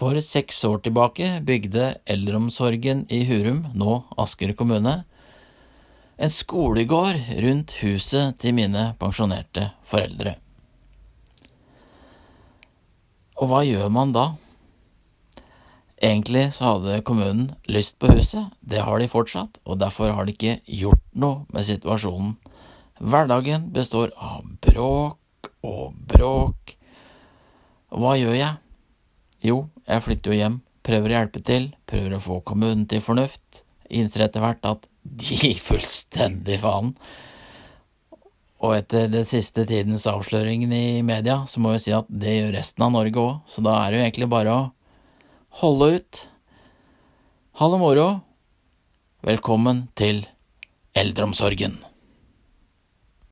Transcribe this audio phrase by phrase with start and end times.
[0.00, 5.02] For seks år tilbake bygde eldreomsorgen i Hurum, nå Asker kommune,
[6.16, 10.38] en skolegård rundt huset til mine pensjonerte foreldre.
[13.44, 14.24] Og hva gjør man da?
[16.00, 20.32] Egentlig så hadde kommunen lyst på huset, det har de fortsatt, og derfor har de
[20.32, 22.38] ikke gjort noe med situasjonen.
[23.04, 26.76] Hverdagen består av bråk og bråk.
[27.92, 28.69] Hva gjør jeg?
[29.40, 33.62] Jo, jeg flytter jo hjem, prøver å hjelpe til, prøver å få kommunen til fornuft,
[33.88, 36.92] innser etter hvert at de gir fullstendig faen.
[38.60, 42.56] Og etter den siste tidens avsløringen i media, så må jeg si at det gjør
[42.58, 44.66] resten av Norge òg, så da er det jo egentlig bare å
[45.62, 46.24] holde ut.
[47.60, 48.08] Ha det moro.
[49.24, 50.26] Velkommen til
[50.96, 51.80] eldreomsorgen.